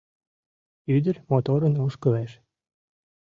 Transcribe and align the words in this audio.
Ӱдыр 0.95 1.15
моторын 1.29 1.75
ошкылеш. 1.85 2.31